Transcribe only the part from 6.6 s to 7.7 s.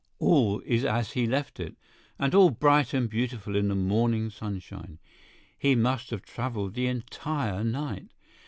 the entire